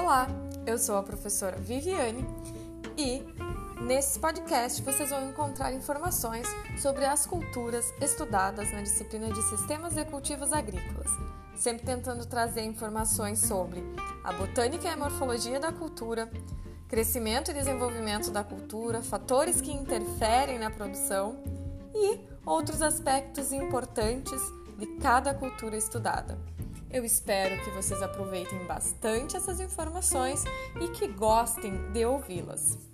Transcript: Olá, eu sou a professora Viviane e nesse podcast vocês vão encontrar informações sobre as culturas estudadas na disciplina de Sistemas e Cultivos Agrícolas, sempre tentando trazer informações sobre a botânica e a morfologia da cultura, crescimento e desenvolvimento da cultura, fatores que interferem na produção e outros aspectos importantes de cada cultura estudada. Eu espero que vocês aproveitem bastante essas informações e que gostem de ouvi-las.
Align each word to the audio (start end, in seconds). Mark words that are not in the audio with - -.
Olá, 0.00 0.28
eu 0.64 0.78
sou 0.78 0.96
a 0.96 1.02
professora 1.02 1.56
Viviane 1.56 2.24
e 2.96 3.20
nesse 3.82 4.16
podcast 4.20 4.80
vocês 4.80 5.10
vão 5.10 5.28
encontrar 5.28 5.74
informações 5.74 6.46
sobre 6.80 7.04
as 7.04 7.26
culturas 7.26 7.92
estudadas 8.00 8.72
na 8.72 8.80
disciplina 8.80 9.28
de 9.28 9.42
Sistemas 9.48 9.96
e 9.96 10.04
Cultivos 10.04 10.52
Agrícolas, 10.52 11.10
sempre 11.56 11.84
tentando 11.84 12.24
trazer 12.24 12.62
informações 12.62 13.40
sobre 13.40 13.82
a 14.22 14.32
botânica 14.32 14.86
e 14.86 14.90
a 14.90 14.96
morfologia 14.96 15.58
da 15.58 15.72
cultura, 15.72 16.30
crescimento 16.86 17.50
e 17.50 17.54
desenvolvimento 17.54 18.30
da 18.30 18.44
cultura, 18.44 19.02
fatores 19.02 19.60
que 19.60 19.72
interferem 19.72 20.60
na 20.60 20.70
produção 20.70 21.42
e 21.92 22.20
outros 22.46 22.82
aspectos 22.82 23.52
importantes 23.52 24.40
de 24.78 24.86
cada 24.98 25.34
cultura 25.34 25.76
estudada. 25.76 26.38
Eu 26.90 27.04
espero 27.04 27.62
que 27.62 27.70
vocês 27.70 28.02
aproveitem 28.02 28.64
bastante 28.64 29.36
essas 29.36 29.60
informações 29.60 30.42
e 30.80 30.88
que 30.88 31.06
gostem 31.06 31.92
de 31.92 32.06
ouvi-las. 32.06 32.87